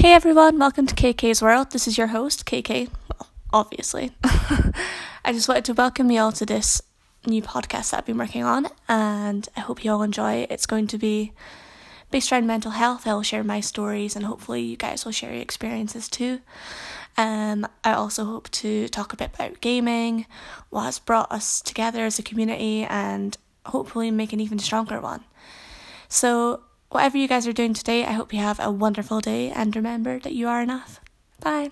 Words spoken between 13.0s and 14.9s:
I will share my stories, and hopefully, you